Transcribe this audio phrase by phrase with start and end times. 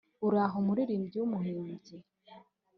[0.27, 1.95] uraho muririmbyi w’umuhimbyi